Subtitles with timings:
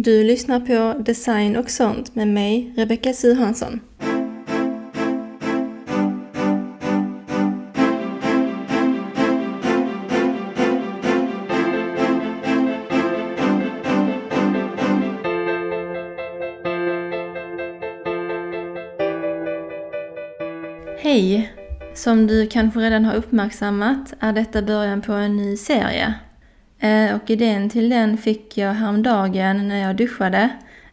[0.00, 3.80] Du lyssnar på Design och sånt med mig, Rebecka Suhansson.
[20.98, 21.52] Hej!
[21.94, 26.14] Som du kanske redan har uppmärksammat är detta början på en ny serie.
[26.80, 30.50] Eh, och idén till den fick jag häromdagen när jag duschade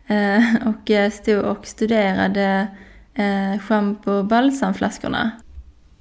[0.07, 2.67] eh, och eh, stod och studerade
[3.61, 5.31] schampo och balsamflaskorna.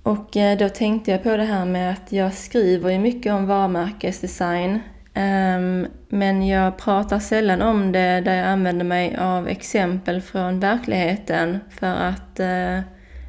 [0.03, 4.81] Och då tänkte jag på det här med att jag skriver ju mycket om varumärkesdesign
[5.15, 11.61] ehm, men jag pratar sällan om det där jag använder mig av exempel från verkligheten
[11.71, 12.41] för att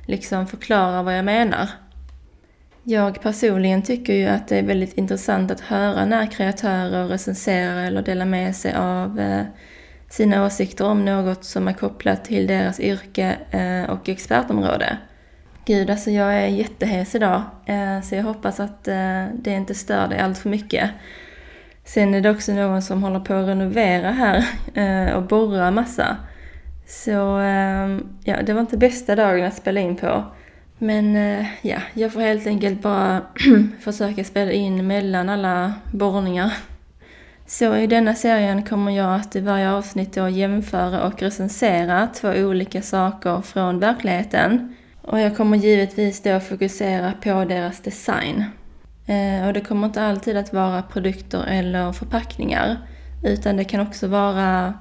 [0.05, 1.70] liksom förklara vad jag menar.
[2.88, 8.02] Jag personligen tycker ju att det är väldigt intressant att höra när kreatörer recenserar eller
[8.02, 9.43] delar med sig av eh,
[10.09, 14.98] sina åsikter om något som är kopplat till deras yrke eh, och expertområde.
[15.65, 18.84] Gud, alltså jag är jättehes idag, eh, så jag hoppas att
[19.34, 20.90] det inte stör dig allt för mycket.
[21.84, 24.45] Sen är det också någon som håller på att renovera här
[25.15, 26.17] och borra massa.
[26.88, 27.12] Så
[28.23, 30.23] ja, det var inte bästa dagen att spela in på.
[30.77, 33.21] Men eh, ja, jag får helt enkelt bara
[33.79, 36.54] försöka spela in mellan alla borrningar.
[37.48, 42.29] Så i denna serien kommer jag att i varje avsnitt då jämföra och recensera två
[42.29, 44.76] olika saker från verkligheten.
[45.01, 48.43] Och jag kommer givetvis då fokusera på deras design.
[49.05, 52.77] Eh, och det kommer inte alltid att vara produkter eller förpackningar,
[53.23, 54.73] utan det kan också vara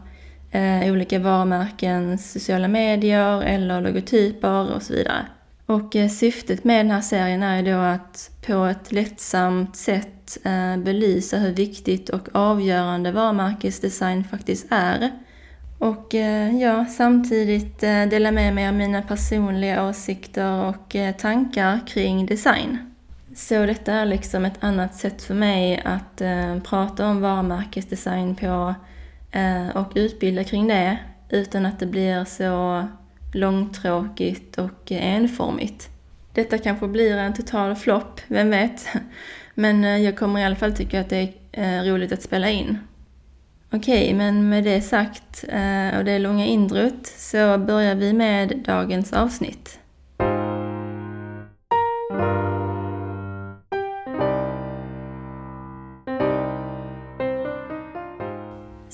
[0.50, 5.26] eh, olika varumärkens sociala medier eller logotyper och så vidare.
[5.66, 10.38] Och eh, syftet med den här serien är ju då att på ett lättsamt sätt
[10.44, 15.10] eh, belysa hur viktigt och avgörande varumärkesdesign faktiskt är.
[15.78, 22.78] Och eh, ja, samtidigt dela med mig av mina personliga åsikter och tankar kring design.
[23.36, 26.22] Så detta är liksom ett annat sätt för mig att
[26.64, 28.74] prata om varumärkesdesign på
[29.74, 30.98] och utbilda kring det
[31.28, 32.84] utan att det blir så
[33.34, 35.88] långtråkigt och enformigt.
[36.32, 38.86] Detta kanske blir en total flopp, vem vet?
[39.54, 42.50] Men eh, jag kommer i alla fall tycka att det är eh, roligt att spela
[42.50, 42.78] in.
[43.72, 49.12] Okej, men med det sagt eh, och det långa introt så börjar vi med dagens
[49.12, 49.78] avsnitt.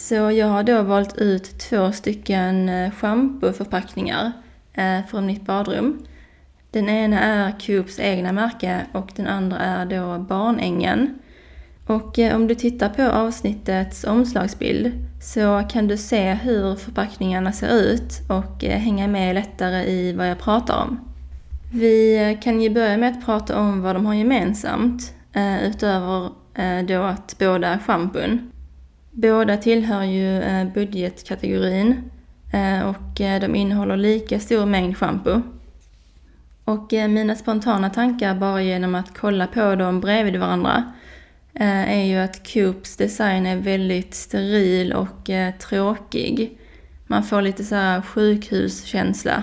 [0.01, 4.33] Så jag har då valt ut två stycken eh, schampoförpackningar
[4.75, 6.07] eh, från mitt badrum.
[6.71, 11.19] Den ena är Coops egna märke och den andra är då Barnängen.
[11.87, 17.73] Och eh, om du tittar på avsnittets omslagsbild så kan du se hur förpackningarna ser
[17.77, 21.01] ut och hänga med lättare i vad jag pratar om.
[21.73, 25.15] Vi kan ju börja med att prata om vad de har gemensamt
[25.63, 26.31] utöver
[26.89, 28.51] då att båda är schampon.
[29.13, 32.11] Båda tillhör ju eh, budgetkategorin
[32.53, 35.43] eh, och eh, de innehåller lika stor mängd schampo.
[36.65, 40.93] Och mina spontana tankar bara genom att kolla på dem bredvid varandra
[41.55, 46.59] är ju att Coops design är väldigt steril och tråkig.
[47.07, 49.43] Man får lite så här sjukhuskänsla.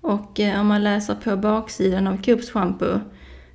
[0.00, 3.00] Och om man läser på baksidan av Coops schampo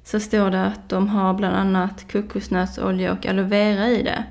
[0.04, 4.24] så står det att de har bland annat kokosnötsolja och aloe vera i det.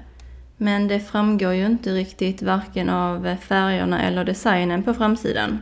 [0.57, 5.59] Men det framgår ju inte riktigt varken av färgerna eller designen på framsidan.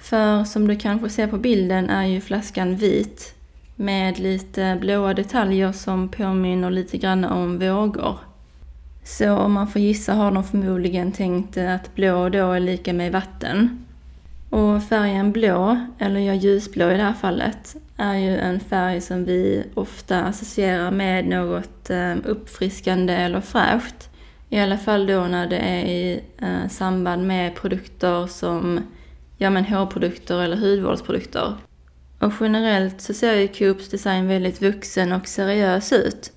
[0.00, 3.34] För som du kanske ser på bilden är ju flaskan vit
[3.76, 8.18] med lite blåa detaljer som påminner lite grann om vågor.
[9.04, 13.12] Så om man får gissa har de förmodligen tänkt att blå då är lika med
[13.12, 13.84] vatten.
[14.50, 19.24] Och färgen blå, eller ja ljusblå i det här fallet, är ju en färg som
[19.24, 24.08] vi ofta associerar med något eh, uppfriskande eller fräscht.
[24.48, 28.80] I alla fall då när det är i eh, samband med produkter som
[29.38, 31.54] ja, men hårprodukter eller hudvårdsprodukter.
[32.18, 36.32] Och generellt så ser ju Coops design väldigt vuxen och seriös ut.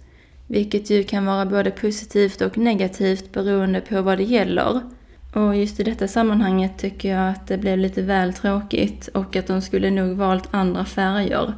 [0.47, 4.81] Vilket ju kan vara både positivt och negativt beroende på vad det gäller.
[5.33, 9.47] Och just i detta sammanhanget tycker jag att det blev lite väl tråkigt och att
[9.47, 11.53] de skulle nog valt andra färger.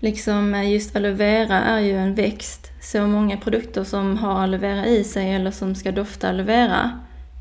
[0.00, 4.58] Liksom eh, just aloe vera är ju en växt, så många produkter som har aloe
[4.58, 6.90] vera i sig eller som ska dofta aloe vera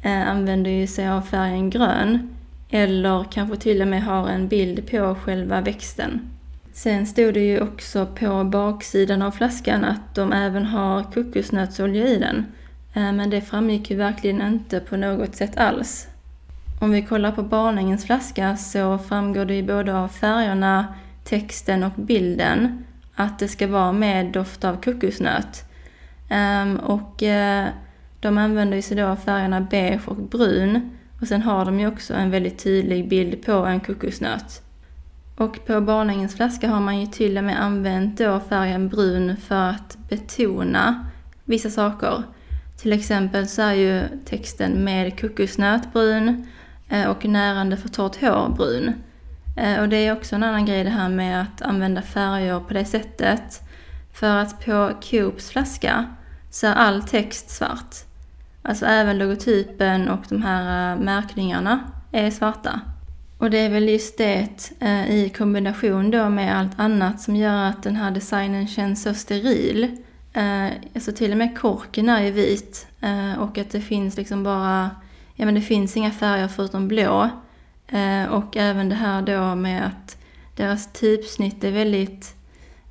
[0.04, 2.30] eh, använder ju sig av färgen grön.
[2.70, 6.30] Eller kanske till och med har en bild på själva växten.
[6.74, 12.18] Sen stod det ju också på baksidan av flaskan att de även har kokosnötsolja i
[12.18, 12.46] den.
[12.94, 16.08] Eh, men det framgick ju verkligen inte på något sätt alls.
[16.82, 20.88] Om vi kollar på Barnängens flaska så framgår det ju både av färgerna,
[21.24, 22.86] texten och bilden
[23.16, 25.64] att det ska vara med doft av kokosnöt.
[26.30, 27.68] Ehm, och eh,
[28.20, 30.90] de använder sig då av färgerna beige och brun.
[31.22, 34.62] Och sen har de ju också en väldigt tydlig bild på en kokosnöt.
[35.36, 39.70] Och på Barnängens flaska har man ju till och med använt då färgen brun för
[39.70, 41.06] att betona
[41.46, 42.24] vissa saker.
[42.84, 46.48] Till exempel så är ju texten med kokosnöt brun
[46.90, 48.94] eh, och närande för torrt hår brun.
[49.58, 52.74] Eh, och det är också en annan grej det här med att använda färger på
[52.74, 53.62] det sättet.
[54.14, 56.16] För att på Coops flaska
[56.50, 57.96] så är all text svart.
[58.62, 61.80] Alltså även logotypen och de här eh, märkningarna
[62.12, 62.80] är svarta.
[63.38, 64.50] Och det är väl just det
[65.10, 69.98] i kombination då med allt annat som gör att den här designen känns så steril.
[70.34, 74.44] Eh, alltså till och med korken är ju vit eh, och att det finns liksom
[74.44, 74.90] bara,
[75.36, 77.30] ja men det finns inga färger förutom blå.
[77.88, 80.18] Eh, och även det här då med att
[80.56, 82.36] deras typsnitt är väldigt,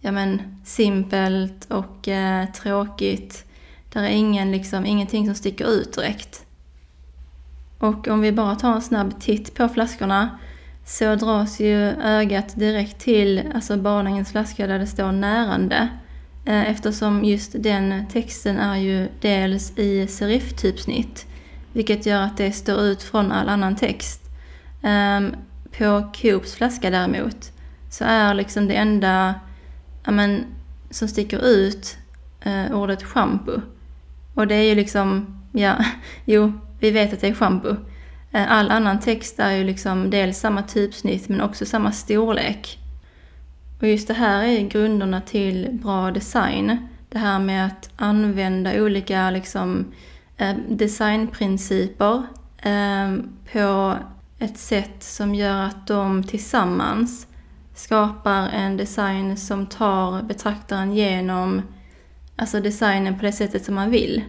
[0.01, 3.45] ja men simpelt och eh, tråkigt.
[3.93, 6.47] Där är ingen, liksom, ingenting som sticker ut direkt.
[7.79, 10.39] Och om vi bara tar en snabb titt på flaskorna
[10.87, 15.89] så dras ju ögat direkt till alltså Barnängens flaska där det står närande.
[16.45, 21.27] Eh, eftersom just den texten är ju dels i seriftypsnitt,
[21.73, 24.21] vilket gör att det står ut från all annan text.
[24.83, 25.35] Ehm,
[25.79, 27.53] på Coops flaska däremot
[27.91, 29.35] så är liksom det enda
[30.05, 30.45] men,
[30.91, 31.97] som sticker ut
[32.41, 33.63] eh, ordet shampoo.
[34.35, 35.85] Och det är ju liksom, ja,
[36.25, 37.77] jo, vi vet att det är shampoo.
[38.33, 42.79] Eh, all annan text är ju liksom dels samma typsnitt men också samma storlek.
[43.83, 46.89] Och just det här är grunderna till bra design.
[47.09, 49.93] Det här med att använda olika liksom,
[50.37, 52.23] eh, designprinciper
[52.59, 53.17] eh,
[53.53, 53.97] på
[54.39, 57.27] ett sätt som gör att de tillsammans
[57.75, 61.63] skapar en design som tar betraktaren genom
[62.37, 64.25] alltså designen på det sättet som man vill.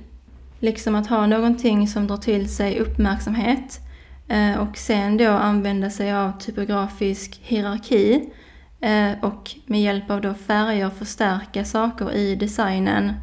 [0.60, 3.80] Liksom att ha någonting som drar till sig uppmärksamhet
[4.28, 8.43] eh, och sen då använda sig av typografisk hierarki eh,
[8.84, 13.14] Eh, och med hjälp av då färger förstärka saker i designen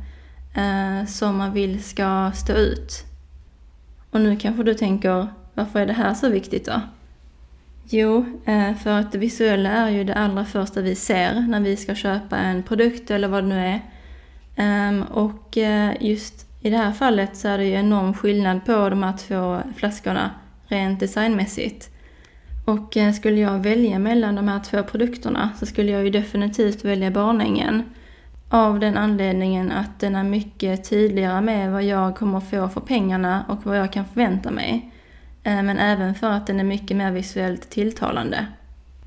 [0.55, 3.05] eh, som man vill ska stå ut.
[4.11, 6.81] Och nu kanske du tänker, varför är det här så viktigt då?
[7.85, 11.77] Jo, eh, för att det visuella är ju det allra första vi ser när vi
[11.77, 13.81] ska köpa en produkt eller vad det nu är.
[14.57, 18.89] Ehm, och eh, just i det här fallet så är det ju enorm skillnad på
[18.89, 20.31] de här två flaskorna
[20.67, 21.91] rent designmässigt.
[22.65, 26.85] Och eh, skulle jag välja mellan de här två produkterna så skulle jag ju definitivt
[26.85, 27.83] välja Barnängen.
[28.49, 33.45] Av den anledningen att den är mycket tydligare med vad jag kommer få för pengarna
[33.49, 34.91] och vad jag kan förvänta mig.
[35.43, 38.47] Eh, men även för att den är mycket mer visuellt tilltalande.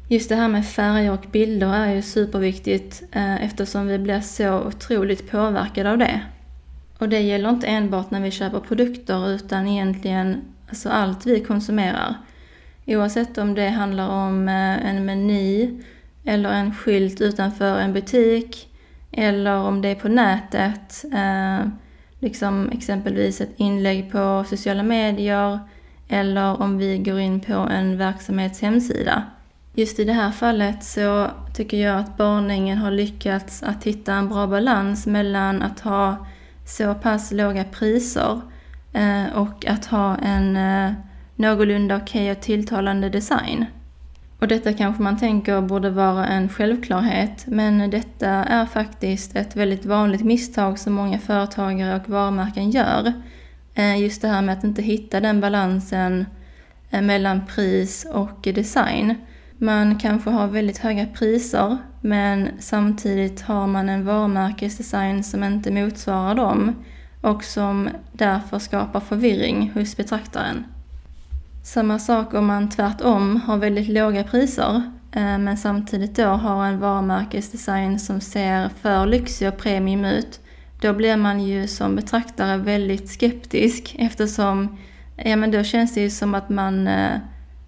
[0.07, 4.59] Just det här med färger och bilder är ju superviktigt eh, eftersom vi blir så
[4.59, 6.21] otroligt påverkade av det.
[6.97, 12.15] Och det gäller inte enbart när vi köper produkter utan egentligen alltså allt vi konsumerar.
[12.85, 15.81] Oavsett om det handlar om eh, en meny
[16.23, 18.69] eller en skylt utanför en butik
[19.11, 21.67] eller om det är på nätet, eh,
[22.19, 25.59] liksom exempelvis ett inlägg på sociala medier
[26.07, 29.23] eller om vi går in på en verksamhets hemsida.
[29.75, 34.29] Just i det här fallet så tycker jag att Barnängen har lyckats att hitta en
[34.29, 36.25] bra balans mellan att ha
[36.65, 38.41] så pass låga priser
[38.93, 40.57] eh, och att ha en
[41.35, 43.65] någorlunda okej och tilltalande design.
[44.39, 49.85] Och detta kanske man tänker borde vara en självklarhet, men detta är faktiskt ett väldigt
[49.85, 53.13] vanligt misstag som många företagare och varumärken gör.
[53.75, 56.25] Eh, just det här med att inte hitta den balansen
[56.89, 59.15] eh, mellan pris och design.
[59.57, 66.35] Man kanske har väldigt höga priser men samtidigt har man en varumärkesdesign som inte motsvarar
[66.35, 66.75] dem
[67.21, 70.65] och som därför skapar förvirring hos betraktaren.
[71.63, 74.75] Samma sak om man tvärtom har väldigt låga priser
[75.11, 80.39] eh, men samtidigt då har en varumärkesdesign som ser för lyxig och premium ut.
[80.81, 84.77] Då blir man ju som betraktare väldigt skeptisk eftersom
[85.15, 87.17] ja, men då känns det ju som att man eh,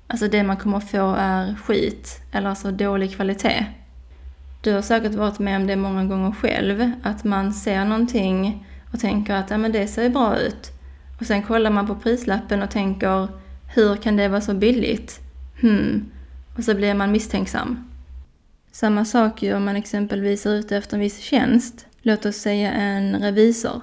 [0.07, 3.65] Alltså det man kommer få är skit, eller alltså dålig kvalitet.
[4.61, 8.99] Du har säkert varit med om det många gånger själv, att man ser någonting och
[8.99, 10.71] tänker att ja, men det ser ju bra ut.
[11.19, 13.27] Och sen kollar man på prislappen och tänker,
[13.73, 15.19] hur kan det vara så billigt?
[15.61, 16.11] Hmm.
[16.57, 17.91] Och så blir man misstänksam.
[18.71, 22.71] Samma sak ju om man exempelvis är ute efter en viss tjänst, låt oss säga
[22.71, 23.81] en revisor.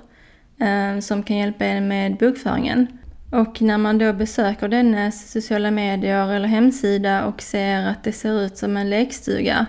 [0.60, 2.86] eh, som kan hjälpa en med bokföringen.
[3.30, 8.40] Och när man då besöker dennes sociala medier eller hemsida och ser att det ser
[8.40, 9.66] ut som en lekstuga,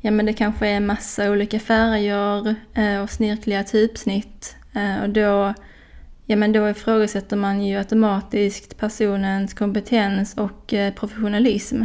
[0.00, 5.54] ja men det kanske är massa olika färger eh, och snirkliga typsnitt eh, och då
[6.26, 11.82] ja men då ifrågasätter man ju automatiskt personens kompetens och eh, professionalism.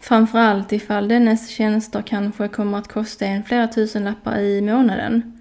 [0.00, 5.38] Framförallt ifall dennes tjänster kanske kommer att kosta en flera tusenlappar i månaden.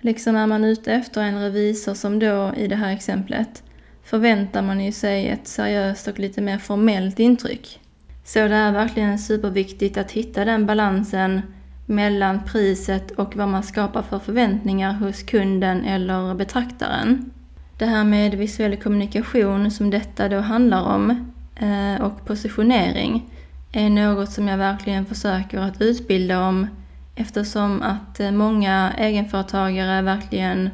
[0.00, 3.62] Liksom är man ute efter en revisor som då i det här exemplet
[4.04, 7.80] förväntar man ju sig ett seriöst och lite mer formellt intryck.
[8.24, 11.42] Så det är verkligen superviktigt att hitta den balansen
[11.88, 17.30] mellan priset och vad man skapar för förväntningar hos kunden eller betraktaren.
[17.78, 23.30] Det här med visuell kommunikation som detta då handlar om eh, och positionering
[23.72, 26.66] är något som jag verkligen försöker att utbilda om
[27.14, 30.70] eftersom att eh, många egenföretagare verkligen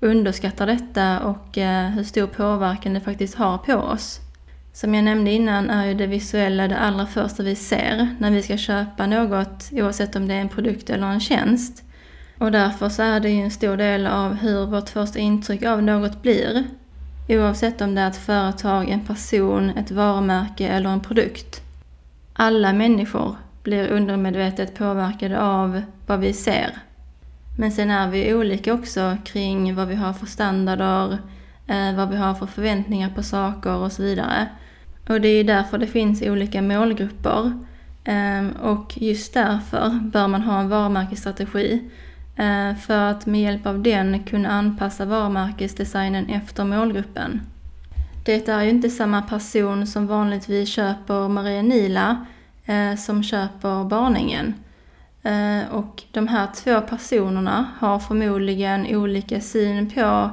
[0.00, 4.20] underskattar detta och eh, hur stor påverkan det faktiskt har på oss.
[4.80, 8.42] Som jag nämnde innan är ju det visuella det allra första vi ser när vi
[8.42, 11.82] ska köpa något oavsett om det är en produkt eller en tjänst.
[12.38, 15.82] Och därför så är det ju en stor del av hur vårt första intryck av
[15.82, 16.64] något blir.
[17.28, 21.62] Oavsett om det är ett företag, en person, ett varumärke eller en produkt
[22.40, 26.78] alla människor blir undermedvetet påverkade av vad vi ser.
[27.58, 31.18] Men sen är vi olika också kring vad vi har för standarder,
[31.66, 34.48] eh, vad vi har för förväntningar på saker och så vidare.
[35.08, 37.52] Och det är därför det finns olika målgrupper.
[38.04, 41.90] Ehm, och just därför bör man ha en varumärkesstrategi
[42.36, 47.40] eh, för att med hjälp av den kunna anpassa varumärkesdesignen efter målgruppen.
[48.24, 52.26] Det är ju inte samma person som vanligtvis köper Maria Nila
[52.66, 54.54] eh, som köper Barningen.
[55.22, 60.30] Eh, och de här två personerna har förmodligen olika syn på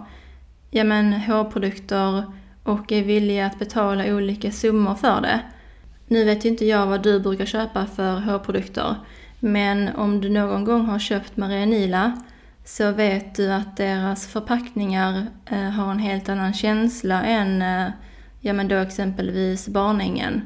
[0.71, 2.23] ja, men, hårprodukter
[2.65, 5.39] och är villiga att betala olika summor för det.
[6.07, 8.95] Nu vet ju inte jag vad du brukar köpa för hårprodukter,
[9.39, 12.21] men om du någon gång har köpt Maria Nila
[12.65, 17.91] så vet du att deras förpackningar eh, har en helt annan känsla än eh,
[18.39, 20.41] ja, men då exempelvis Barnängen.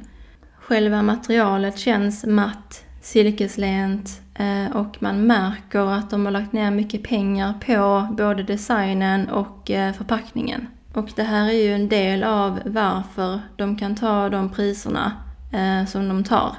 [0.60, 7.04] Själva materialet känns matt, silkeslent eh, och man märker att de har lagt ner mycket
[7.04, 10.68] pengar på både designen och förpackningen.
[10.94, 15.12] Och det här är ju en del av varför de kan ta de priserna
[15.54, 16.56] eh, som de tar.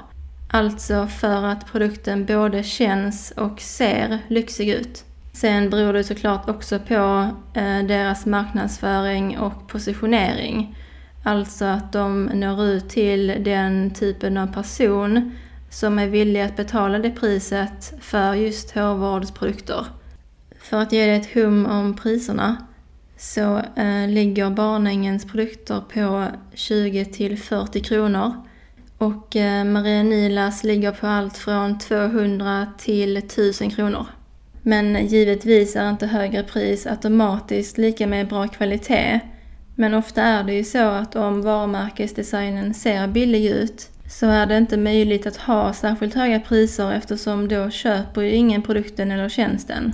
[0.47, 5.03] Alltså för att produkten både känns och ser lyxig ut.
[5.33, 10.77] Sen beror det såklart också på eh, deras marknadsföring och positionering.
[11.23, 15.31] Alltså att de når ut till den typen av person
[15.69, 19.85] som är villig att betala det priset för just hårvårdsprodukter.
[20.59, 22.57] För att ge dig ett hum om priserna
[23.21, 28.33] så eh, ligger Barnängens produkter på 20 till 40 kronor.
[28.97, 34.05] Och eh, Maria Nilas ligger på allt från 200 till 1000 kronor.
[34.61, 39.19] Men givetvis är inte högre pris automatiskt lika med bra kvalitet
[39.75, 44.57] men ofta är det ju så att om varumärkesdesignen ser billig ut så är det
[44.57, 49.93] inte möjligt att ha särskilt höga priser eftersom då köper ju ingen produkten eller tjänsten.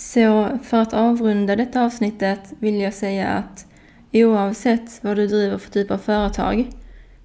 [0.00, 3.66] Så för att avrunda detta avsnittet vill jag säga att
[4.12, 6.70] oavsett vad du driver för typ av företag,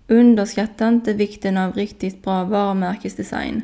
[0.08, 3.62] underskatta inte vikten av riktigt bra varumärkesdesign.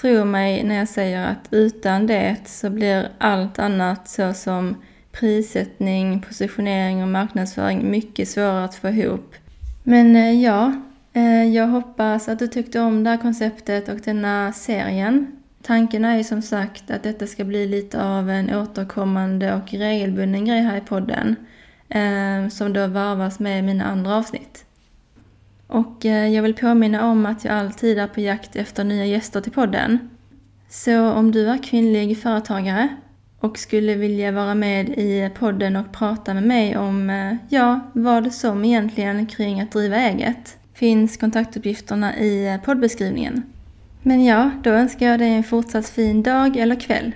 [0.00, 4.76] Tro mig när jag säger att utan det så blir allt annat såsom
[5.12, 9.34] prissättning, positionering och marknadsföring mycket svårare att få ihop.
[9.82, 10.72] Men eh, ja,
[11.12, 15.39] eh, jag hoppas att du tyckte om det här konceptet och denna serien.
[15.62, 20.44] Tanken är ju som sagt att detta ska bli lite av en återkommande och regelbunden
[20.44, 21.36] grej här i podden.
[21.88, 24.64] Eh, som då varvas med mina andra avsnitt.
[25.66, 29.40] Och eh, jag vill påminna om att jag alltid är på jakt efter nya gäster
[29.40, 30.10] till podden.
[30.68, 32.88] Så om du är kvinnlig företagare
[33.40, 38.32] och skulle vilja vara med i podden och prata med mig om, eh, ja, vad
[38.32, 43.42] som egentligen kring att driva eget finns kontaktuppgifterna i eh, poddbeskrivningen.
[44.02, 47.12] Men ja, då önskar jag dig en fortsatt fin dag eller kväll.